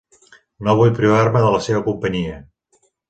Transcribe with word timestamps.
No 0.67 0.73
vull 0.79 0.93
privar-me 1.01 1.43
de 1.43 1.51
la 1.57 1.59
seva 1.67 1.83
companyia. 1.91 2.41